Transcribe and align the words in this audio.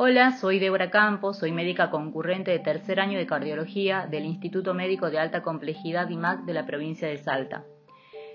Hola, 0.00 0.30
soy 0.30 0.60
Débora 0.60 0.90
Campos, 0.90 1.38
soy 1.38 1.50
médica 1.50 1.90
concurrente 1.90 2.52
de 2.52 2.60
tercer 2.60 3.00
año 3.00 3.18
de 3.18 3.26
cardiología 3.26 4.06
del 4.08 4.26
Instituto 4.26 4.72
Médico 4.72 5.10
de 5.10 5.18
Alta 5.18 5.42
Complejidad 5.42 6.08
IMAC 6.08 6.44
de 6.44 6.54
la 6.54 6.66
provincia 6.66 7.08
de 7.08 7.16
Salta. 7.16 7.64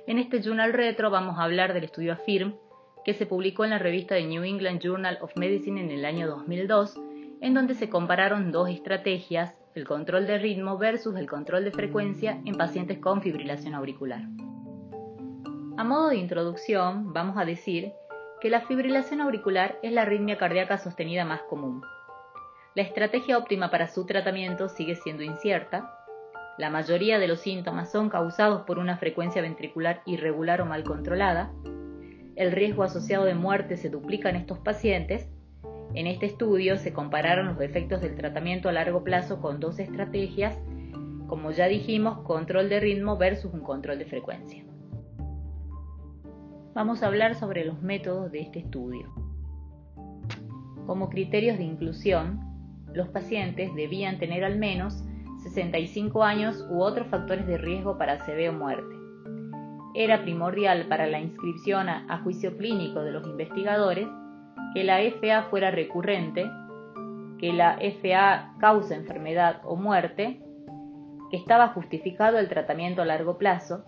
En 0.06 0.20
este 0.20 0.42
Journal 0.42 0.74
Retro 0.74 1.10
vamos 1.10 1.40
a 1.40 1.44
hablar 1.44 1.74
del 1.74 1.86
estudio 1.86 2.12
AFIRM 2.12 2.58
que 3.06 3.14
se 3.14 3.26
publicó 3.26 3.64
en 3.64 3.70
la 3.70 3.80
revista 3.80 4.14
de 4.14 4.26
New 4.26 4.44
England 4.44 4.82
Journal 4.82 5.20
of 5.22 5.38
Medicine 5.38 5.80
en 5.80 5.90
el 5.90 6.04
año 6.04 6.28
2002, 6.28 7.00
en 7.40 7.54
donde 7.54 7.76
se 7.76 7.90
compararon 7.90 8.52
dos 8.52 8.68
estrategias, 8.68 9.56
el 9.74 9.88
control 9.88 10.28
de 10.28 10.40
ritmo 10.40 10.78
versus 10.78 11.16
el 11.16 11.30
control 11.30 11.64
de 11.64 11.72
frecuencia 11.72 12.42
en 12.44 12.56
pacientes 12.56 13.00
con 13.00 13.22
fibrilación 13.22 13.74
auricular. 13.74 14.24
A 15.78 15.84
modo 15.86 16.10
de 16.10 16.18
introducción, 16.18 17.14
vamos 17.14 17.38
a 17.38 17.46
decir 17.46 17.94
que 18.44 18.50
la 18.50 18.60
fibrilación 18.60 19.22
auricular 19.22 19.80
es 19.84 19.94
la 19.94 20.02
arritmia 20.02 20.38
cardíaca 20.38 20.78
sostenida 20.78 21.24
más 21.24 21.44
común. 21.44 21.82
La 22.76 22.82
estrategia 22.82 23.38
óptima 23.38 23.72
para 23.72 23.88
su 23.88 24.06
tratamiento 24.06 24.68
sigue 24.68 24.96
siendo 24.98 25.24
incierta. 25.24 25.98
La 26.58 26.70
mayoría 26.70 27.20
de 27.20 27.30
los 27.30 27.40
síntomas 27.40 27.90
son 27.90 28.10
causados 28.10 28.64
por 28.64 28.80
una 28.80 28.98
frecuencia 28.98 29.42
ventricular 29.42 30.02
irregular 30.06 30.60
o 30.62 30.66
mal 30.66 30.84
controlada. 30.84 31.54
El 32.36 32.52
riesgo 32.52 32.84
asociado 32.84 33.24
de 33.24 33.34
muerte 33.34 33.78
se 33.78 33.88
duplica 33.88 34.30
en 34.30 34.36
estos 34.36 34.60
pacientes. 34.60 35.30
En 35.94 36.06
este 36.06 36.26
estudio 36.26 36.76
se 36.76 36.92
compararon 36.92 37.48
los 37.48 37.62
efectos 37.62 38.02
del 38.02 38.18
tratamiento 38.18 38.68
a 38.68 38.74
largo 38.74 39.06
plazo 39.06 39.40
con 39.40 39.62
dos 39.62 39.80
estrategias, 39.80 40.60
como 41.28 41.52
ya 41.52 41.68
dijimos, 41.70 42.20
control 42.24 42.68
de 42.68 42.82
ritmo 42.82 43.16
versus 43.16 43.54
un 43.54 43.62
control 43.62 44.00
de 44.00 44.06
frecuencia 44.06 44.66
vamos 46.74 47.04
a 47.04 47.08
hablar 47.08 47.36
sobre 47.36 47.66
los 47.66 47.82
métodos 47.82 48.32
de 48.32 48.42
este 48.42 48.60
estudio. 48.60 49.14
Como 50.88 51.10
criterios 51.10 51.58
de 51.58 51.64
inclusión, 51.64 52.40
los 52.94 53.10
pacientes 53.10 53.74
debían 53.76 54.18
tener 54.20 54.44
al 54.44 54.58
menos 54.58 55.04
65 55.44 56.24
años 56.24 56.66
u 56.70 56.82
otros 56.82 57.08
factores 57.08 57.46
de 57.48 57.58
riesgo 57.58 57.98
para 57.98 58.26
CV 58.26 58.50
o 58.50 58.54
muerte. 58.54 58.96
Era 59.96 60.24
primordial 60.24 60.88
para 60.88 61.06
la 61.06 61.20
inscripción 61.20 61.90
a, 61.90 62.22
juicio 62.24 62.58
clínico 62.58 63.02
de 63.04 63.12
los 63.12 63.28
investigadores 63.28 64.08
que 64.74 64.84
la 64.84 65.00
FA 65.20 65.44
fuera 65.50 65.70
recurrente, 65.70 66.50
que 67.38 67.54
la 67.54 67.78
FA 68.02 68.56
causa 68.60 68.96
enfermedad 68.96 69.62
o 69.66 69.76
muerte, 69.76 70.42
que 71.30 71.38
estaba 71.38 71.70
justificado 71.70 72.40
el 72.40 72.50
tratamiento 72.50 73.04
a 73.04 73.06
largo 73.06 73.38
plazo 73.38 73.84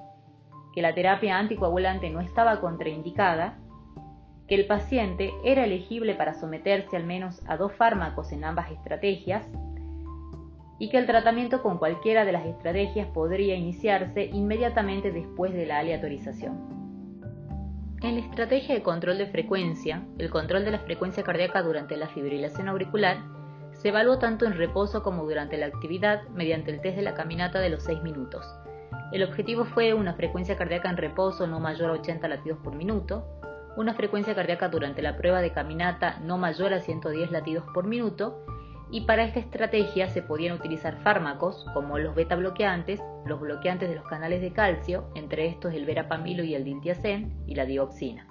que 0.76 0.82
la 0.82 0.94
terapia 0.94 1.40
anticoagulante 1.40 2.10
no 2.10 2.20
estaba 2.20 2.60
contraindicada, 2.60 3.58
que 4.48 4.56
el 4.56 4.68
paciente 4.68 5.34
era 5.44 5.64
elegible 5.64 6.14
para 6.14 6.34
someterse 6.34 6.98
al 6.98 7.06
menos 7.06 7.42
a 7.48 7.56
dos 7.56 7.72
fármacos 7.74 8.32
en 8.34 8.44
ambas 8.44 8.70
estrategias 8.70 9.48
y 10.78 10.90
que 10.90 10.98
el 10.98 11.08
tratamiento 11.08 11.64
con 11.64 11.78
cualquiera 11.78 12.26
de 12.26 12.34
las 12.34 12.46
estrategias 12.46 13.08
podría 13.08 13.56
iniciarse 13.56 14.26
inmediatamente 14.26 15.12
después 15.12 15.54
de 15.54 15.66
la 15.66 15.80
aleatorización. 15.80 16.76
En 18.02 18.16
la 18.16 18.22
estrategia 18.22 18.76
de 18.76 18.84
control 18.84 19.18
de 19.18 19.28
frecuencia, 19.28 20.04
el 20.20 20.30
control 20.30 20.66
de 20.66 20.72
la 20.72 20.80
frecuencia 20.80 21.24
cardíaca 21.24 21.64
durante 21.64 21.96
la 21.96 22.10
fibrilación 22.10 22.68
auricular 22.68 23.18
se 23.72 23.90
evaluó 23.90 24.20
tanto 24.20 24.46
en 24.46 24.58
reposo 24.58 25.02
como 25.02 25.24
durante 25.24 25.58
la 25.58 25.68
actividad 25.68 26.28
mediante 26.30 26.72
el 26.72 26.82
test 26.82 26.98
de 26.98 27.04
la 27.04 27.14
caminata 27.14 27.60
de 27.60 27.70
los 27.70 27.84
6 27.84 28.04
minutos, 28.04 28.46
el 29.12 29.24
objetivo 29.24 29.66
fue 29.66 29.94
una 29.94 30.14
frecuencia 30.14 30.58
cardíaca 30.58 30.90
en 30.90 30.98
reposo 30.98 31.48
no 31.48 31.60
mayor 31.60 31.92
a 31.92 31.94
80 31.94 32.28
latidos 32.28 32.60
por 32.60 32.76
minuto, 32.76 33.26
una 33.78 33.94
frecuencia 33.94 34.36
cardíaca 34.36 34.70
durante 34.70 35.02
la 35.02 35.18
prueba 35.18 35.42
de 35.42 35.52
caminata 35.52 36.20
no 36.22 36.38
mayor 36.38 36.74
a 36.74 36.80
110 36.80 37.32
latidos 37.32 37.66
por 37.74 37.86
minuto, 37.86 38.46
y 38.92 39.02
para 39.02 39.24
esta 39.24 39.40
estrategia 39.40 40.10
se 40.10 40.22
podían 40.22 40.56
utilizar 40.56 41.02
fármacos 41.02 41.66
como 41.74 41.98
los 41.98 42.16
beta 42.16 42.36
bloqueantes, 42.36 43.02
los 43.26 43.40
bloqueantes 43.40 43.90
de 43.90 43.96
los 43.96 44.06
canales 44.06 44.42
de 44.42 44.54
calcio, 44.54 45.10
entre 45.16 45.48
estos 45.48 45.74
el 45.74 45.86
verapamilo 45.86 46.44
y 46.44 46.56
el 46.56 46.64
diltiazem, 46.64 47.32
y 47.48 47.56
la 47.56 47.66
dioxina. 47.66 48.28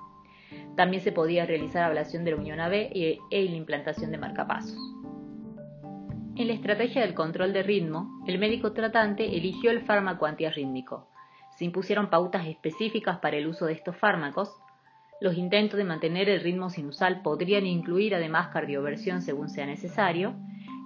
También 0.76 1.02
se 1.02 1.12
podía 1.12 1.46
realizar 1.46 1.84
ablación 1.84 2.24
de 2.24 2.30
la 2.32 2.36
unión 2.36 2.60
AB 2.60 2.72
e, 2.72 3.18
e 3.30 3.44
la 3.44 3.56
implantación 3.56 4.10
de 4.10 4.18
marcapasos. 4.18 4.93
En 6.36 6.48
la 6.48 6.54
estrategia 6.54 7.02
del 7.02 7.14
control 7.14 7.52
de 7.52 7.62
ritmo, 7.62 8.20
el 8.26 8.40
médico 8.40 8.72
tratante 8.72 9.36
eligió 9.36 9.70
el 9.70 9.82
fármaco 9.82 10.26
antiarrítmico. 10.26 11.06
Se 11.56 11.64
impusieron 11.64 12.10
pautas 12.10 12.48
específicas 12.48 13.18
para 13.18 13.36
el 13.36 13.46
uso 13.46 13.66
de 13.66 13.74
estos 13.74 13.96
fármacos. 13.96 14.52
Los 15.20 15.36
intentos 15.36 15.78
de 15.78 15.84
mantener 15.84 16.28
el 16.28 16.40
ritmo 16.40 16.70
sinusal 16.70 17.22
podrían 17.22 17.66
incluir 17.66 18.16
además 18.16 18.48
cardioversión 18.48 19.22
según 19.22 19.48
sea 19.48 19.64
necesario, 19.64 20.34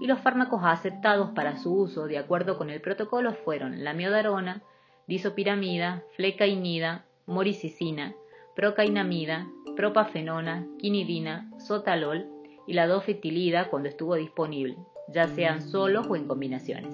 y 0.03 0.07
los 0.07 0.21
fármacos 0.21 0.61
aceptados 0.65 1.31
para 1.31 1.57
su 1.57 1.73
uso 1.73 2.07
de 2.07 2.19
acuerdo 2.19 2.59
con 2.59 2.69
el 2.69 2.83
protocolo 2.83 3.33
fueron 3.33 3.83
la 3.83 3.95
miodarona, 3.95 4.61
disopiramida, 5.07 6.03
flecainida, 6.15 7.07
moricicina, 7.25 8.15
procainamida, 8.55 9.49
propafenona, 9.77 10.67
quinidina, 10.79 11.51
sotalol 11.59 12.27
y 12.67 12.75
la 12.75 12.87
dofetilida 12.87 13.71
cuando 13.71 13.89
estuvo 13.89 14.15
disponible, 14.15 14.77
ya 15.13 15.29
sean 15.29 15.63
solos 15.63 16.07
o 16.09 16.17
en 16.17 16.27
combinaciones. 16.27 16.93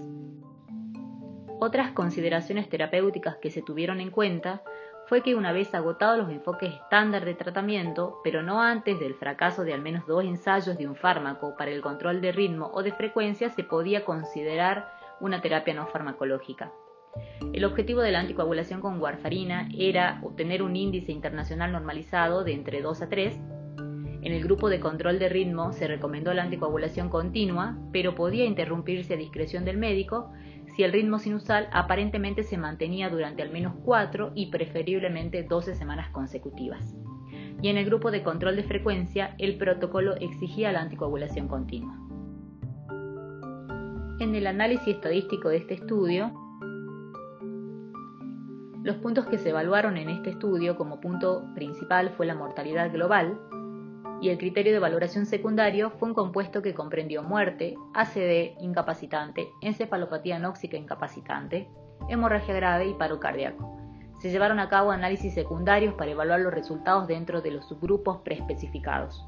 Otras 1.60 1.92
consideraciones 1.92 2.68
terapéuticas 2.68 3.36
que 3.36 3.50
se 3.50 3.62
tuvieron 3.62 4.00
en 4.00 4.10
cuenta 4.10 4.62
fue 5.06 5.22
que 5.22 5.34
una 5.34 5.52
vez 5.52 5.74
agotados 5.74 6.18
los 6.18 6.30
enfoques 6.30 6.74
estándar 6.74 7.24
de 7.24 7.34
tratamiento, 7.34 8.20
pero 8.24 8.42
no 8.42 8.62
antes 8.62 8.98
del 8.98 9.14
fracaso 9.14 9.62
de 9.62 9.74
al 9.74 9.82
menos 9.82 10.06
dos 10.06 10.24
ensayos 10.24 10.78
de 10.78 10.88
un 10.88 10.96
fármaco 10.96 11.54
para 11.56 11.70
el 11.70 11.82
control 11.82 12.20
de 12.20 12.32
ritmo 12.32 12.70
o 12.72 12.82
de 12.82 12.92
frecuencia, 12.92 13.50
se 13.50 13.64
podía 13.64 14.04
considerar 14.04 14.90
una 15.20 15.42
terapia 15.42 15.74
no 15.74 15.86
farmacológica. 15.86 16.72
El 17.52 17.64
objetivo 17.64 18.00
de 18.00 18.10
la 18.10 18.20
anticoagulación 18.20 18.80
con 18.80 19.00
warfarina 19.00 19.68
era 19.76 20.20
obtener 20.22 20.62
un 20.62 20.74
índice 20.74 21.12
internacional 21.12 21.70
normalizado 21.70 22.42
de 22.42 22.52
entre 22.52 22.80
2 22.80 23.02
a 23.02 23.08
3 23.08 23.40
en 24.24 24.32
el 24.32 24.42
grupo 24.42 24.70
de 24.70 24.80
control 24.80 25.18
de 25.18 25.28
ritmo 25.28 25.74
se 25.74 25.86
recomendó 25.86 26.32
la 26.32 26.44
anticoagulación 26.44 27.10
continua, 27.10 27.76
pero 27.92 28.14
podía 28.14 28.46
interrumpirse 28.46 29.12
a 29.12 29.18
discreción 29.18 29.66
del 29.66 29.76
médico 29.76 30.32
si 30.74 30.82
el 30.82 30.94
ritmo 30.94 31.18
sinusal 31.18 31.68
aparentemente 31.72 32.42
se 32.42 32.56
mantenía 32.56 33.10
durante 33.10 33.42
al 33.42 33.50
menos 33.50 33.74
4 33.84 34.32
y 34.34 34.46
preferiblemente 34.46 35.42
12 35.42 35.74
semanas 35.74 36.08
consecutivas. 36.08 36.96
Y 37.60 37.68
en 37.68 37.76
el 37.76 37.84
grupo 37.84 38.10
de 38.10 38.22
control 38.22 38.56
de 38.56 38.62
frecuencia, 38.62 39.34
el 39.38 39.58
protocolo 39.58 40.14
exigía 40.14 40.72
la 40.72 40.80
anticoagulación 40.80 41.46
continua. 41.46 41.94
En 44.20 44.34
el 44.34 44.46
análisis 44.46 44.88
estadístico 44.88 45.50
de 45.50 45.58
este 45.58 45.74
estudio, 45.74 46.32
los 48.82 48.96
puntos 48.96 49.26
que 49.26 49.36
se 49.36 49.50
evaluaron 49.50 49.98
en 49.98 50.08
este 50.08 50.30
estudio 50.30 50.76
como 50.76 51.00
punto 51.00 51.44
principal 51.54 52.08
fue 52.16 52.24
la 52.24 52.34
mortalidad 52.34 52.90
global, 52.90 53.38
y 54.20 54.30
el 54.30 54.38
criterio 54.38 54.72
de 54.72 54.78
valoración 54.78 55.26
secundario 55.26 55.90
fue 55.90 56.08
un 56.08 56.14
compuesto 56.14 56.62
que 56.62 56.74
comprendió 56.74 57.22
muerte, 57.22 57.76
ACD 57.94 58.58
incapacitante, 58.60 59.48
encefalopatía 59.60 60.38
nóxica 60.38 60.76
incapacitante, 60.76 61.68
hemorragia 62.08 62.54
grave 62.54 62.86
y 62.86 62.94
paro 62.94 63.20
cardíaco. 63.20 63.76
Se 64.20 64.30
llevaron 64.30 64.58
a 64.58 64.68
cabo 64.68 64.90
análisis 64.90 65.34
secundarios 65.34 65.94
para 65.94 66.10
evaluar 66.10 66.40
los 66.40 66.54
resultados 66.54 67.06
dentro 67.06 67.42
de 67.42 67.50
los 67.50 67.68
subgrupos 67.68 68.18
preespecificados. 68.22 69.22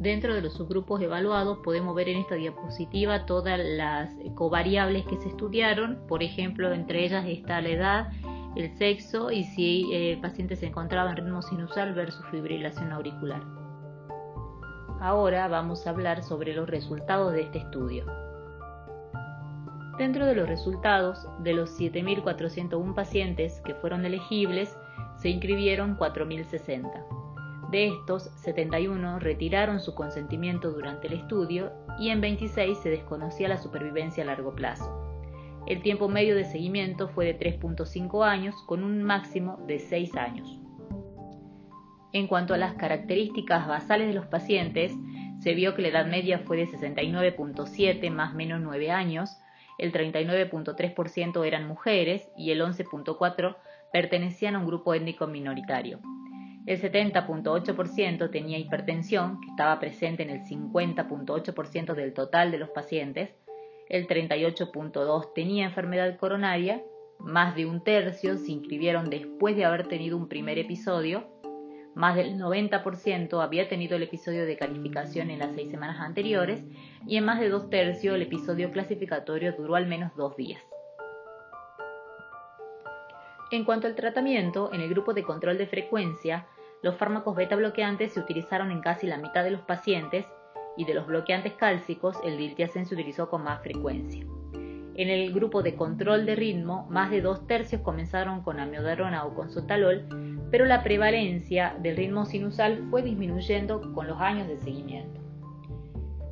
Dentro 0.00 0.34
de 0.34 0.42
los 0.42 0.54
subgrupos 0.54 1.00
evaluados 1.00 1.58
podemos 1.58 1.94
ver 1.94 2.08
en 2.08 2.18
esta 2.18 2.34
diapositiva 2.34 3.24
todas 3.24 3.60
las 3.62 4.10
covariables 4.34 5.06
que 5.06 5.16
se 5.18 5.28
estudiaron, 5.28 6.00
por 6.08 6.24
ejemplo, 6.24 6.72
entre 6.72 7.04
ellas 7.04 7.24
está 7.28 7.60
la 7.60 7.68
edad, 7.68 8.08
el 8.56 8.76
sexo 8.76 9.30
y 9.30 9.44
si 9.44 9.92
el 9.92 10.20
paciente 10.20 10.56
se 10.56 10.66
encontraba 10.66 11.10
en 11.10 11.18
ritmo 11.18 11.40
sinusal 11.40 11.94
versus 11.94 12.26
fibrilación 12.32 12.90
auricular. 12.90 13.61
Ahora 15.02 15.48
vamos 15.48 15.84
a 15.84 15.90
hablar 15.90 16.22
sobre 16.22 16.54
los 16.54 16.70
resultados 16.70 17.32
de 17.32 17.40
este 17.40 17.58
estudio. 17.58 18.06
Dentro 19.98 20.26
de 20.26 20.36
los 20.36 20.48
resultados, 20.48 21.26
de 21.40 21.54
los 21.54 21.76
7.401 21.76 22.94
pacientes 22.94 23.60
que 23.64 23.74
fueron 23.74 24.06
elegibles, 24.06 24.78
se 25.16 25.30
inscribieron 25.30 25.98
4.060. 25.98 27.68
De 27.72 27.88
estos, 27.88 28.30
71 28.36 29.18
retiraron 29.18 29.80
su 29.80 29.92
consentimiento 29.96 30.70
durante 30.70 31.08
el 31.08 31.14
estudio 31.14 31.72
y 31.98 32.10
en 32.10 32.20
26 32.20 32.78
se 32.78 32.90
desconocía 32.90 33.48
la 33.48 33.58
supervivencia 33.58 34.22
a 34.22 34.26
largo 34.26 34.54
plazo. 34.54 34.88
El 35.66 35.82
tiempo 35.82 36.08
medio 36.08 36.36
de 36.36 36.44
seguimiento 36.44 37.08
fue 37.08 37.26
de 37.26 37.40
3.5 37.40 38.24
años 38.24 38.54
con 38.68 38.84
un 38.84 39.02
máximo 39.02 39.58
de 39.66 39.80
6 39.80 40.14
años. 40.14 40.61
En 42.12 42.26
cuanto 42.26 42.54
a 42.54 42.58
las 42.58 42.74
características 42.74 43.66
basales 43.66 44.08
de 44.08 44.14
los 44.14 44.26
pacientes, 44.26 44.92
se 45.40 45.54
vio 45.54 45.74
que 45.74 45.82
la 45.82 45.88
edad 45.88 46.06
media 46.06 46.40
fue 46.40 46.56
de 46.56 46.66
69.7 46.66 48.10
más 48.10 48.34
menos 48.34 48.60
9 48.60 48.90
años, 48.90 49.38
el 49.78 49.92
39.3% 49.92 51.44
eran 51.46 51.66
mujeres 51.66 52.28
y 52.36 52.50
el 52.50 52.60
11.4% 52.60 53.56
pertenecían 53.92 54.54
a 54.54 54.58
un 54.58 54.66
grupo 54.66 54.94
étnico 54.94 55.26
minoritario. 55.26 56.00
El 56.66 56.80
70.8% 56.80 58.30
tenía 58.30 58.58
hipertensión, 58.58 59.40
que 59.40 59.48
estaba 59.48 59.80
presente 59.80 60.22
en 60.22 60.30
el 60.30 60.42
50.8% 60.42 61.94
del 61.94 62.14
total 62.14 62.52
de 62.52 62.58
los 62.58 62.68
pacientes. 62.68 63.30
El 63.88 64.06
38.2% 64.06 65.32
tenía 65.34 65.64
enfermedad 65.64 66.16
coronaria. 66.16 66.80
Más 67.18 67.56
de 67.56 67.66
un 67.66 67.82
tercio 67.82 68.36
se 68.36 68.52
inscribieron 68.52 69.10
después 69.10 69.56
de 69.56 69.64
haber 69.64 69.88
tenido 69.88 70.16
un 70.16 70.28
primer 70.28 70.58
episodio. 70.58 71.26
Más 71.94 72.16
del 72.16 72.38
90% 72.38 73.42
había 73.42 73.68
tenido 73.68 73.96
el 73.96 74.02
episodio 74.02 74.46
de 74.46 74.56
calificación 74.56 75.30
en 75.30 75.38
las 75.38 75.54
seis 75.54 75.70
semanas 75.70 76.00
anteriores 76.00 76.64
y 77.06 77.16
en 77.16 77.24
más 77.24 77.38
de 77.38 77.50
dos 77.50 77.68
tercios 77.68 78.14
el 78.14 78.22
episodio 78.22 78.70
clasificatorio 78.70 79.52
duró 79.52 79.74
al 79.74 79.86
menos 79.86 80.14
dos 80.16 80.34
días. 80.36 80.62
En 83.50 83.64
cuanto 83.64 83.86
al 83.86 83.94
tratamiento, 83.94 84.72
en 84.72 84.80
el 84.80 84.88
grupo 84.88 85.12
de 85.12 85.22
control 85.22 85.58
de 85.58 85.66
frecuencia, 85.66 86.46
los 86.82 86.96
fármacos 86.96 87.36
beta 87.36 87.56
bloqueantes 87.56 88.14
se 88.14 88.20
utilizaron 88.20 88.70
en 88.70 88.80
casi 88.80 89.06
la 89.06 89.18
mitad 89.18 89.44
de 89.44 89.50
los 89.50 89.60
pacientes 89.60 90.24
y 90.78 90.86
de 90.86 90.94
los 90.94 91.06
bloqueantes 91.06 91.52
cálcicos 91.52 92.16
el 92.24 92.38
diltiazem 92.38 92.86
se 92.86 92.94
utilizó 92.94 93.28
con 93.28 93.44
más 93.44 93.62
frecuencia. 93.62 94.24
En 94.94 95.08
el 95.08 95.32
grupo 95.34 95.62
de 95.62 95.74
control 95.74 96.24
de 96.24 96.36
ritmo, 96.36 96.86
más 96.90 97.10
de 97.10 97.20
dos 97.20 97.46
tercios 97.46 97.82
comenzaron 97.82 98.42
con 98.42 98.60
amiodarona 98.60 99.24
o 99.24 99.34
con 99.34 99.50
sotalol, 99.50 100.06
pero 100.52 100.66
la 100.66 100.82
prevalencia 100.82 101.74
del 101.80 101.96
ritmo 101.96 102.26
sinusal 102.26 102.86
fue 102.90 103.02
disminuyendo 103.02 103.80
con 103.94 104.06
los 104.06 104.20
años 104.20 104.46
de 104.48 104.58
seguimiento. 104.58 105.18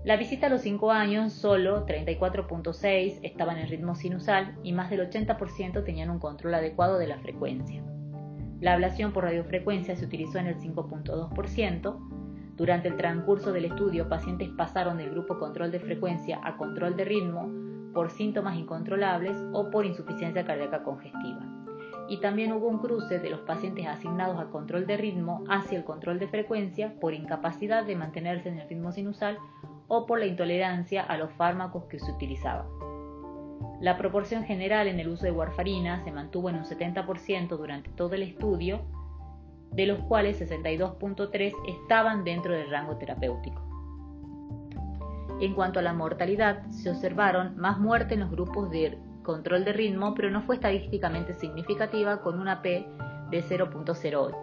La 0.05 0.19
visita 0.19 0.47
a 0.47 0.51
los 0.51 0.61
5 0.61 0.93
años, 0.93 1.33
solo 1.33 1.87
34.6 1.87 3.21
estaban 3.23 3.57
en 3.57 3.69
ritmo 3.69 3.95
sinusal 3.95 4.59
y 4.63 4.73
más 4.73 4.91
del 4.91 5.11
80% 5.11 5.85
tenían 5.85 6.11
un 6.11 6.19
control 6.19 6.53
adecuado 6.53 6.99
de 6.99 7.07
la 7.07 7.19
frecuencia. 7.19 7.83
La 8.61 8.75
ablación 8.75 9.13
por 9.13 9.25
radiofrecuencia 9.25 9.97
se 9.97 10.05
utilizó 10.05 10.39
en 10.39 10.49
el 10.49 10.59
5.2%. 10.59 12.57
Durante 12.57 12.89
el 12.89 12.97
transcurso 12.99 13.53
del 13.53 13.65
estudio, 13.65 14.11
pacientes 14.11 14.51
pasaron 14.51 14.99
del 14.99 15.13
grupo 15.13 15.39
control 15.39 15.71
de 15.71 15.81
frecuencia 15.81 16.41
a 16.45 16.59
control 16.59 16.95
de 16.95 17.07
ritmo 17.07 17.51
por 17.95 18.11
síntomas 18.11 18.59
incontrolables 18.59 19.39
o 19.55 19.71
por 19.71 19.87
insuficiencia 19.87 20.45
cardíaca 20.45 20.83
congestiva. 20.83 21.50
Y 22.11 22.19
también 22.19 22.53
hubo 22.53 22.67
un 22.67 22.81
cruce 22.81 23.21
de 23.21 23.31
los 23.31 23.41
pacientes 23.41 23.87
asignados 23.87 24.39
a 24.39 24.51
control 24.51 24.87
de 24.87 24.97
ritmo 24.97 25.45
hacia 25.49 25.79
el 25.79 25.85
control 25.85 26.19
de 26.19 26.27
frecuencia 26.29 26.93
por 27.01 27.15
incapacidad 27.15 27.85
de 27.85 27.97
mantenerse 27.97 28.49
en 28.49 28.59
el 28.59 28.69
ritmo 28.69 28.91
sinusal 28.91 29.39
o 29.87 30.07
por 30.07 30.19
la 30.19 30.27
intolerancia 30.27 31.03
a 31.03 31.17
los 31.17 31.33
fármacos 31.33 31.85
que 31.85 32.01
se 32.01 32.11
utilizaban. 32.11 32.67
La 33.81 33.97
proporción 33.97 34.45
general 34.45 34.89
en 34.89 34.99
el 35.01 35.09
uso 35.09 35.25
de 35.25 35.31
warfarina 35.31 36.03
se 36.05 36.13
mantuvo 36.13 36.51
en 36.51 36.57
un 36.57 36.65
70% 36.65 37.57
durante 37.57 37.91
todo 37.91 38.15
el 38.15 38.25
estudio, 38.25 38.83
de 39.73 39.87
los 39.87 40.01
cuales 40.01 40.41
62.3 40.41 41.55
estaban 41.69 42.25
dentro 42.25 42.53
del 42.53 42.71
rango 42.71 42.97
terapéutico. 42.97 43.63
En 45.41 45.55
cuanto 45.55 45.79
a 45.79 45.83
la 45.83 45.95
mortalidad, 45.95 46.67
se 46.67 46.91
observaron 46.91 47.57
más 47.57 47.79
muertes 47.79 48.13
en 48.13 48.21
los 48.21 48.31
grupos 48.31 48.69
de 48.71 48.99
control 49.31 49.65
de 49.65 49.73
ritmo, 49.73 50.13
pero 50.15 50.29
no 50.29 50.43
fue 50.43 50.57
estadísticamente 50.57 51.35
significativa 51.35 52.21
con 52.21 52.41
una 52.41 52.63
P 52.63 52.85
de 53.31 53.45
0.08. 53.45 54.35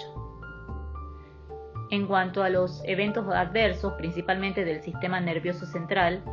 En 1.90 2.08
cuanto 2.08 2.42
a 2.42 2.50
los 2.50 2.82
eventos 2.86 3.28
adversos, 3.28 3.94
principalmente 3.94 4.64
del 4.64 4.82
sistema 4.82 5.20
nervioso 5.20 5.66
central, 5.66 6.24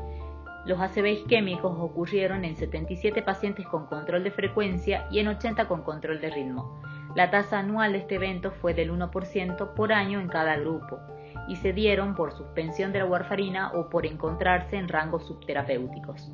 los 0.66 0.80
ACV 0.80 1.06
isquémicos 1.06 1.76
ocurrieron 1.80 2.44
en 2.44 2.56
77 2.56 3.22
pacientes 3.22 3.66
con 3.66 3.86
control 3.86 4.22
de 4.22 4.30
frecuencia 4.30 5.08
y 5.10 5.18
en 5.18 5.26
80 5.26 5.66
con 5.66 5.82
control 5.82 6.20
de 6.20 6.30
ritmo. 6.30 6.80
La 7.16 7.32
tasa 7.32 7.58
anual 7.58 7.92
de 7.92 7.98
este 7.98 8.14
evento 8.14 8.52
fue 8.52 8.72
del 8.72 8.92
1% 8.92 9.74
por 9.74 9.92
año 9.92 10.20
en 10.20 10.28
cada 10.28 10.56
grupo 10.56 11.00
y 11.48 11.56
se 11.56 11.72
dieron 11.72 12.14
por 12.14 12.32
suspensión 12.32 12.92
de 12.92 13.00
la 13.00 13.06
warfarina 13.06 13.72
o 13.72 13.90
por 13.90 14.06
encontrarse 14.06 14.76
en 14.76 14.88
rangos 14.88 15.26
subterapéuticos. 15.26 16.30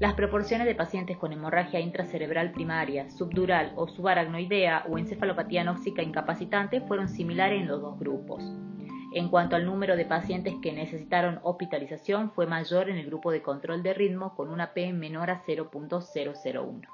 Las 0.00 0.14
proporciones 0.14 0.66
de 0.66 0.74
pacientes 0.74 1.18
con 1.18 1.30
hemorragia 1.30 1.78
intracerebral 1.78 2.52
primaria, 2.52 3.10
subdural 3.10 3.74
o 3.76 3.86
subaracnoidea 3.86 4.86
o 4.88 4.96
encefalopatía 4.96 5.62
nóxica 5.62 6.00
incapacitante 6.02 6.80
fueron 6.80 7.10
similares 7.10 7.60
en 7.60 7.68
los 7.68 7.82
dos 7.82 7.98
grupos. 7.98 8.42
En 9.12 9.28
cuanto 9.28 9.56
al 9.56 9.66
número 9.66 9.96
de 9.96 10.06
pacientes 10.06 10.54
que 10.62 10.72
necesitaron 10.72 11.38
hospitalización, 11.42 12.30
fue 12.30 12.46
mayor 12.46 12.88
en 12.88 12.96
el 12.96 13.04
grupo 13.04 13.30
de 13.30 13.42
control 13.42 13.82
de 13.82 13.92
ritmo 13.92 14.34
con 14.36 14.48
una 14.48 14.72
P 14.72 14.90
menor 14.94 15.28
a 15.28 15.42
0.001. 15.44 16.88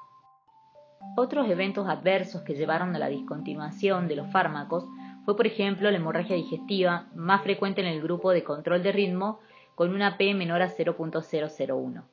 Otros 1.15 1.49
eventos 1.49 1.87
adversos 1.87 2.41
que 2.41 2.55
llevaron 2.55 2.93
a 2.93 2.99
la 2.99 3.07
discontinuación 3.07 4.09
de 4.09 4.17
los 4.17 4.29
fármacos 4.33 4.85
fue, 5.23 5.37
por 5.37 5.47
ejemplo, 5.47 5.89
la 5.89 5.95
hemorragia 5.95 6.35
digestiva, 6.35 7.07
más 7.15 7.41
frecuente 7.41 7.79
en 7.79 7.87
el 7.87 8.01
grupo 8.01 8.31
de 8.31 8.43
control 8.43 8.83
de 8.83 8.91
ritmo, 8.91 9.39
con 9.75 9.95
una 9.95 10.17
P 10.17 10.33
menor 10.33 10.61
a 10.61 10.67
0.001 10.67 12.03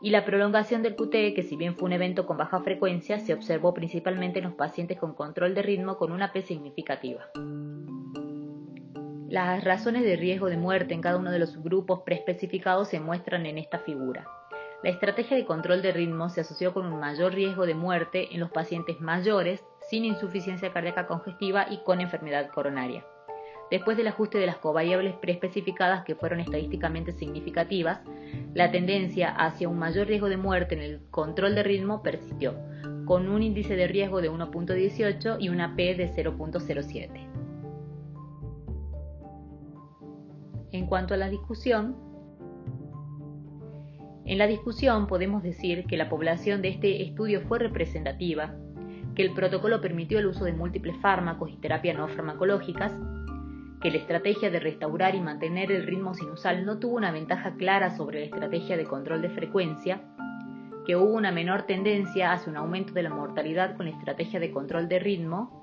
y 0.00 0.10
la 0.10 0.24
prolongación 0.24 0.82
del 0.82 0.96
QT, 0.96 1.34
que 1.34 1.42
si 1.42 1.56
bien 1.56 1.76
fue 1.76 1.86
un 1.86 1.92
evento 1.92 2.26
con 2.26 2.38
baja 2.38 2.60
frecuencia, 2.60 3.18
se 3.18 3.34
observó 3.34 3.74
principalmente 3.74 4.38
en 4.38 4.46
los 4.46 4.54
pacientes 4.54 4.98
con 4.98 5.14
control 5.14 5.54
de 5.54 5.62
ritmo 5.62 5.98
con 5.98 6.10
una 6.12 6.32
P 6.32 6.42
significativa. 6.42 7.28
Las 9.28 9.62
razones 9.62 10.02
de 10.02 10.16
riesgo 10.16 10.48
de 10.48 10.56
muerte 10.56 10.94
en 10.94 11.02
cada 11.02 11.18
uno 11.18 11.30
de 11.30 11.38
los 11.38 11.50
subgrupos 11.50 12.00
preespecificados 12.00 12.88
se 12.88 12.98
muestran 12.98 13.46
en 13.46 13.58
esta 13.58 13.78
figura. 13.78 14.26
La 14.82 14.88
estrategia 14.88 15.36
de 15.36 15.44
control 15.44 15.82
de 15.82 15.92
ritmo 15.92 16.30
se 16.30 16.40
asoció 16.40 16.72
con 16.72 16.86
un 16.86 16.98
mayor 16.98 17.34
riesgo 17.34 17.66
de 17.66 17.74
muerte 17.74 18.28
en 18.32 18.40
los 18.40 18.50
pacientes 18.50 18.98
mayores, 19.00 19.62
sin 19.90 20.06
insuficiencia 20.06 20.72
cardíaca 20.72 21.06
congestiva 21.06 21.66
y 21.70 21.82
con 21.84 22.00
enfermedad 22.00 22.48
coronaria. 22.48 23.04
Después 23.70 23.96
del 23.96 24.08
ajuste 24.08 24.38
de 24.38 24.46
las 24.46 24.56
covariables 24.56 25.14
preespecificadas 25.16 26.02
que 26.04 26.16
fueron 26.16 26.40
estadísticamente 26.40 27.12
significativas, 27.12 28.00
la 28.54 28.70
tendencia 28.70 29.30
hacia 29.30 29.68
un 29.68 29.78
mayor 29.78 30.08
riesgo 30.08 30.28
de 30.28 30.36
muerte 30.36 30.74
en 30.74 30.80
el 30.82 31.00
control 31.10 31.54
de 31.54 31.62
ritmo 31.62 32.02
persistió, 32.02 32.54
con 33.04 33.28
un 33.28 33.42
índice 33.42 33.76
de 33.76 33.86
riesgo 33.86 34.20
de 34.20 34.30
1.18 34.30 35.36
y 35.40 35.48
una 35.48 35.76
P 35.76 35.94
de 35.94 36.10
0.07. 36.10 37.28
En 40.72 40.86
cuanto 40.86 41.14
a 41.14 41.16
la 41.16 41.28
discusión, 41.28 41.96
en 44.24 44.38
la 44.38 44.46
discusión 44.46 45.08
podemos 45.08 45.42
decir 45.42 45.86
que 45.86 45.96
la 45.96 46.08
población 46.08 46.62
de 46.62 46.68
este 46.68 47.02
estudio 47.02 47.40
fue 47.42 47.58
representativa, 47.58 48.54
que 49.16 49.22
el 49.22 49.34
protocolo 49.34 49.80
permitió 49.80 50.20
el 50.20 50.26
uso 50.26 50.44
de 50.44 50.52
múltiples 50.52 50.96
fármacos 50.98 51.50
y 51.50 51.56
terapias 51.56 51.96
no 51.96 52.06
farmacológicas, 52.06 52.92
que 53.80 53.90
la 53.90 53.96
estrategia 53.96 54.50
de 54.50 54.60
restaurar 54.60 55.14
y 55.14 55.20
mantener 55.20 55.72
el 55.72 55.86
ritmo 55.86 56.14
sinusal 56.14 56.66
no 56.66 56.78
tuvo 56.78 56.96
una 56.96 57.12
ventaja 57.12 57.54
clara 57.56 57.96
sobre 57.96 58.20
la 58.20 58.26
estrategia 58.26 58.76
de 58.76 58.84
control 58.84 59.22
de 59.22 59.30
frecuencia, 59.30 60.02
que 60.86 60.96
hubo 60.96 61.14
una 61.14 61.32
menor 61.32 61.62
tendencia 61.62 62.32
hacia 62.32 62.50
un 62.50 62.58
aumento 62.58 62.92
de 62.92 63.02
la 63.02 63.10
mortalidad 63.10 63.76
con 63.76 63.86
la 63.86 63.92
estrategia 63.92 64.38
de 64.38 64.50
control 64.50 64.88
de 64.88 64.98
ritmo, 64.98 65.60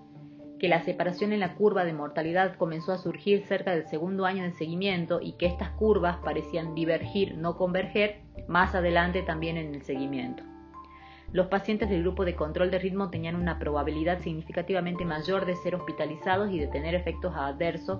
que 0.60 0.68
la 0.68 0.82
separación 0.82 1.32
en 1.34 1.42
la 1.42 1.54
curva 1.54 1.86
de 1.86 1.94
mortalidad 1.94 2.56
comenzó 2.56 2.92
a 2.92 2.98
surgir 2.98 3.44
cerca 3.46 3.72
del 3.72 3.88
segundo 3.88 4.26
año 4.26 4.44
de 4.44 4.52
seguimiento 4.52 5.20
y 5.22 5.34
que 5.34 5.46
estas 5.46 5.70
curvas 5.72 6.18
parecían 6.18 6.74
divergir, 6.74 7.38
no 7.38 7.56
converger, 7.56 8.22
más 8.48 8.74
adelante 8.74 9.22
también 9.22 9.58
en 9.58 9.76
el 9.76 9.84
seguimiento. 9.84 10.44
Los 11.34 11.48
pacientes 11.48 11.90
del 11.90 12.04
grupo 12.04 12.24
de 12.24 12.36
control 12.36 12.72
de 12.72 12.80
ritmo 12.80 13.10
tenían 13.10 13.36
una 13.36 13.60
probabilidad 13.60 14.20
significativamente 14.22 15.04
mayor 15.04 15.46
de 15.46 15.58
ser 15.58 15.76
hospitalizados 15.76 16.52
y 16.52 16.60
de 16.60 16.68
tener 16.68 16.96
efectos 16.96 17.34
adversos 17.36 18.00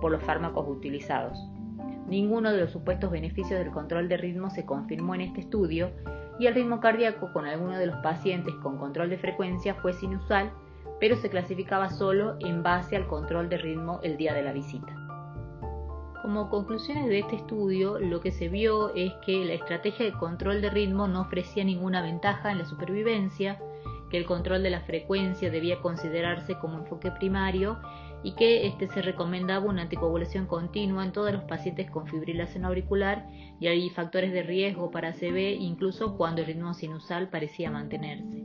por 0.00 0.12
los 0.12 0.22
fármacos 0.22 0.64
utilizados. 0.68 1.36
Ninguno 2.06 2.52
de 2.52 2.60
los 2.60 2.70
supuestos 2.70 3.10
beneficios 3.10 3.58
del 3.58 3.72
control 3.72 4.08
de 4.08 4.16
ritmo 4.16 4.48
se 4.50 4.64
confirmó 4.64 5.16
en 5.16 5.22
este 5.22 5.40
estudio 5.40 5.90
y 6.38 6.46
el 6.46 6.54
ritmo 6.54 6.80
cardíaco 6.80 7.32
con 7.32 7.46
alguno 7.46 7.76
de 7.76 7.86
los 7.86 7.96
pacientes 7.96 8.54
con 8.62 8.78
control 8.78 9.10
de 9.10 9.18
frecuencia 9.18 9.74
fue 9.74 9.92
sinusal, 9.92 10.52
pero 11.00 11.16
se 11.16 11.30
clasificaba 11.30 11.90
solo 11.90 12.36
en 12.40 12.62
base 12.62 12.94
al 12.94 13.08
control 13.08 13.48
de 13.48 13.58
ritmo 13.58 13.98
el 14.04 14.16
día 14.16 14.34
de 14.34 14.42
la 14.42 14.52
visita. 14.52 15.07
Como 16.28 16.50
conclusiones 16.50 17.08
de 17.08 17.20
este 17.20 17.36
estudio, 17.36 17.98
lo 17.98 18.20
que 18.20 18.32
se 18.32 18.50
vio 18.50 18.94
es 18.94 19.14
que 19.24 19.46
la 19.46 19.54
estrategia 19.54 20.04
de 20.04 20.12
control 20.12 20.60
de 20.60 20.68
ritmo 20.68 21.08
no 21.08 21.22
ofrecía 21.22 21.64
ninguna 21.64 22.02
ventaja 22.02 22.52
en 22.52 22.58
la 22.58 22.66
supervivencia, 22.66 23.58
que 24.10 24.18
el 24.18 24.26
control 24.26 24.62
de 24.62 24.68
la 24.68 24.82
frecuencia 24.82 25.50
debía 25.50 25.80
considerarse 25.80 26.58
como 26.58 26.80
enfoque 26.80 27.10
primario 27.12 27.78
y 28.22 28.32
que 28.32 28.66
este 28.66 28.88
se 28.88 29.00
recomendaba 29.00 29.64
una 29.64 29.80
anticoagulación 29.80 30.44
continua 30.44 31.02
en 31.02 31.12
todos 31.12 31.32
los 31.32 31.44
pacientes 31.44 31.90
con 31.90 32.06
fibrilación 32.06 32.66
auricular 32.66 33.26
y 33.58 33.68
hay 33.68 33.88
factores 33.88 34.30
de 34.30 34.42
riesgo 34.42 34.90
para 34.90 35.14
CB 35.14 35.56
incluso 35.58 36.18
cuando 36.18 36.42
el 36.42 36.48
ritmo 36.48 36.74
sinusal 36.74 37.30
parecía 37.30 37.70
mantenerse. 37.70 38.44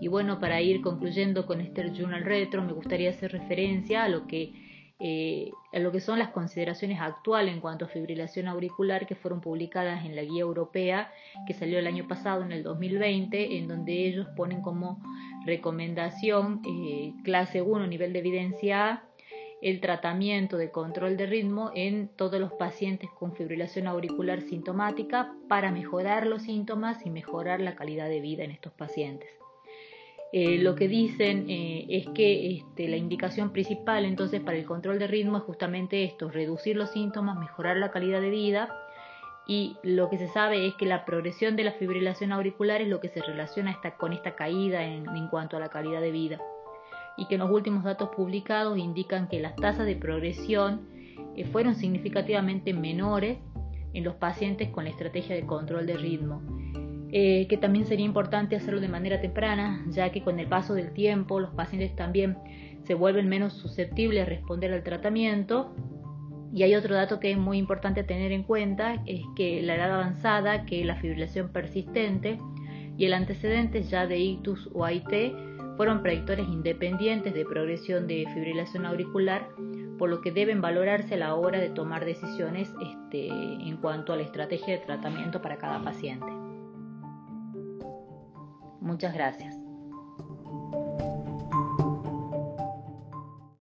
Y 0.00 0.08
bueno, 0.08 0.40
para 0.40 0.62
ir 0.62 0.80
concluyendo 0.80 1.44
con 1.44 1.60
este 1.60 1.92
Journal 1.92 2.24
Retro, 2.24 2.62
me 2.62 2.72
gustaría 2.72 3.10
hacer 3.10 3.32
referencia 3.32 4.04
a 4.04 4.08
lo 4.08 4.26
que 4.26 4.65
eh, 4.98 5.50
lo 5.72 5.92
que 5.92 6.00
son 6.00 6.18
las 6.18 6.30
consideraciones 6.30 7.00
actuales 7.00 7.52
en 7.52 7.60
cuanto 7.60 7.84
a 7.84 7.88
fibrilación 7.88 8.48
auricular 8.48 9.06
que 9.06 9.14
fueron 9.14 9.42
publicadas 9.42 10.06
en 10.06 10.16
la 10.16 10.22
guía 10.22 10.40
europea 10.40 11.12
que 11.46 11.52
salió 11.52 11.78
el 11.78 11.86
año 11.86 12.08
pasado, 12.08 12.42
en 12.42 12.52
el 12.52 12.62
2020, 12.62 13.58
en 13.58 13.68
donde 13.68 14.06
ellos 14.06 14.26
ponen 14.36 14.62
como 14.62 14.98
recomendación 15.44 16.62
eh, 16.66 17.12
clase 17.24 17.60
1, 17.60 17.86
nivel 17.86 18.14
de 18.14 18.20
evidencia 18.20 18.88
A, 18.88 19.04
el 19.60 19.80
tratamiento 19.80 20.56
de 20.56 20.70
control 20.70 21.16
de 21.16 21.26
ritmo 21.26 21.70
en 21.74 22.08
todos 22.08 22.40
los 22.40 22.52
pacientes 22.52 23.10
con 23.18 23.34
fibrilación 23.34 23.86
auricular 23.86 24.42
sintomática 24.42 25.34
para 25.48 25.70
mejorar 25.72 26.26
los 26.26 26.42
síntomas 26.42 27.04
y 27.04 27.10
mejorar 27.10 27.60
la 27.60 27.74
calidad 27.74 28.08
de 28.08 28.20
vida 28.20 28.44
en 28.44 28.50
estos 28.50 28.72
pacientes. 28.72 29.28
Eh, 30.38 30.58
lo 30.58 30.74
que 30.74 30.86
dicen 30.86 31.48
eh, 31.48 31.86
es 31.88 32.06
que 32.10 32.56
este, 32.56 32.88
la 32.88 32.98
indicación 32.98 33.52
principal 33.52 34.04
entonces 34.04 34.42
para 34.42 34.58
el 34.58 34.66
control 34.66 34.98
de 34.98 35.06
ritmo 35.06 35.38
es 35.38 35.44
justamente 35.44 36.04
esto, 36.04 36.28
reducir 36.28 36.76
los 36.76 36.90
síntomas, 36.90 37.38
mejorar 37.38 37.78
la 37.78 37.90
calidad 37.90 38.20
de 38.20 38.28
vida 38.28 38.68
y 39.46 39.78
lo 39.82 40.10
que 40.10 40.18
se 40.18 40.28
sabe 40.28 40.66
es 40.66 40.74
que 40.74 40.84
la 40.84 41.06
progresión 41.06 41.56
de 41.56 41.64
la 41.64 41.72
fibrilación 41.72 42.32
auricular 42.32 42.82
es 42.82 42.88
lo 42.88 43.00
que 43.00 43.08
se 43.08 43.22
relaciona 43.22 43.80
con 43.96 44.12
esta 44.12 44.36
caída 44.36 44.84
en, 44.84 45.06
cuanto 45.30 45.56
a 45.56 45.60
la 45.60 45.70
calidad 45.70 46.02
de 46.02 46.10
vida. 46.10 46.38
Y 47.16 47.28
que 47.28 47.38
los 47.38 47.50
últimos 47.50 47.82
datos 47.82 48.10
publicados 48.10 48.76
indican 48.76 49.28
que 49.28 49.40
las 49.40 49.56
tasas 49.56 49.86
de 49.86 49.96
progresión 49.96 50.86
eh, 51.34 51.46
fueron 51.46 51.76
significativamente 51.76 52.74
menores 52.74 53.38
en 53.94 54.04
los 54.04 54.16
pacientes 54.16 54.68
con 54.68 54.84
la 54.84 54.90
estrategia 54.90 55.34
de 55.34 55.46
control 55.46 55.86
de 55.86 55.96
ritmo 55.96 56.42
eh, 57.12 57.46
que 57.48 57.56
también 57.56 57.86
sería 57.86 58.04
importante 58.04 58.56
hacerlo 58.56 58.80
de 58.80 58.88
manera 58.88 59.20
temprana, 59.20 59.84
ya 59.88 60.10
que 60.10 60.22
con 60.22 60.40
el 60.40 60.48
paso 60.48 60.74
del 60.74 60.92
tiempo 60.92 61.38
los 61.38 61.54
pacientes 61.54 61.94
también 61.94 62.36
se 62.84 62.94
vuelven 62.94 63.28
menos 63.28 63.52
susceptibles 63.52 64.22
a 64.22 64.26
responder 64.26 64.72
al 64.72 64.82
tratamiento. 64.82 65.74
Y 66.52 66.62
hay 66.62 66.74
otro 66.74 66.94
dato 66.94 67.20
que 67.20 67.32
es 67.32 67.38
muy 67.38 67.58
importante 67.58 68.02
tener 68.02 68.32
en 68.32 68.42
cuenta, 68.42 69.02
es 69.06 69.22
que 69.36 69.60
la 69.62 69.74
edad 69.74 69.92
avanzada, 69.92 70.64
que 70.64 70.84
la 70.84 70.96
fibrilación 70.96 71.50
persistente 71.50 72.38
y 72.96 73.04
el 73.04 73.14
antecedente 73.14 73.82
ya 73.82 74.06
de 74.06 74.18
ictus 74.18 74.70
o 74.72 74.84
AIT 74.84 75.34
fueron 75.76 76.02
predictores 76.02 76.48
independientes 76.48 77.34
de 77.34 77.44
progresión 77.44 78.06
de 78.06 78.26
fibrilación 78.32 78.86
auricular, 78.86 79.48
por 79.98 80.08
lo 80.08 80.20
que 80.22 80.32
deben 80.32 80.60
valorarse 80.60 81.14
a 81.14 81.18
la 81.18 81.34
hora 81.34 81.60
de 81.60 81.68
tomar 81.68 82.04
decisiones 82.04 82.72
este, 82.80 83.28
en 83.28 83.76
cuanto 83.76 84.12
a 84.12 84.16
la 84.16 84.22
estrategia 84.22 84.78
de 84.78 84.84
tratamiento 84.84 85.42
para 85.42 85.58
cada 85.58 85.82
paciente. 85.82 86.26
Muchas 88.80 89.14
gracias. 89.14 89.54